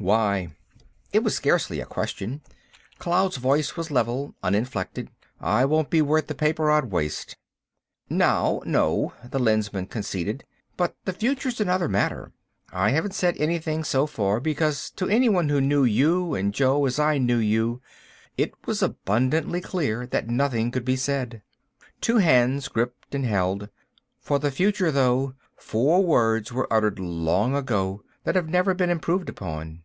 "Why?" 0.00 0.54
It 1.12 1.24
was 1.24 1.34
scarcely 1.36 1.80
a 1.80 1.84
question; 1.84 2.40
Cloud's 2.98 3.36
voice 3.36 3.76
was 3.76 3.90
level, 3.90 4.34
uninflected. 4.44 5.10
"I 5.40 5.64
won't 5.66 5.90
be 5.90 6.00
worth 6.00 6.28
the 6.28 6.34
paper 6.36 6.70
I'd 6.70 6.84
waste." 6.86 7.36
"Now, 8.08 8.62
no," 8.64 9.12
the 9.28 9.40
Lensman 9.40 9.86
conceded, 9.88 10.44
"but 10.78 10.96
the 11.04 11.12
future's 11.12 11.60
another 11.60 11.88
matter. 11.88 12.32
I 12.72 12.90
haven't 12.90 13.12
said 13.16 13.36
anything 13.38 13.82
so 13.84 14.06
far, 14.06 14.38
because 14.40 14.88
to 14.92 15.08
anyone 15.08 15.48
who 15.50 15.60
knew 15.60 15.84
you 15.84 16.32
and 16.32 16.54
Jo 16.54 16.86
as 16.86 16.98
I 17.00 17.18
knew 17.18 17.38
you 17.38 17.82
it 18.38 18.54
was 18.66 18.82
abundantly 18.82 19.60
clear 19.60 20.06
that 20.06 20.28
nothing 20.30 20.70
could 20.70 20.84
be 20.86 20.96
said." 20.96 21.42
Two 22.00 22.16
hands 22.18 22.68
gripped 22.68 23.14
and 23.16 23.26
held. 23.26 23.68
"For 24.20 24.38
the 24.38 24.52
future, 24.52 24.92
though, 24.92 25.34
four 25.56 26.02
words 26.04 26.50
were 26.50 26.72
uttered 26.72 26.98
long 27.00 27.54
ago, 27.54 28.04
that 28.22 28.36
have 28.36 28.48
never 28.48 28.72
been 28.72 28.90
improved 28.90 29.28
upon. 29.28 29.82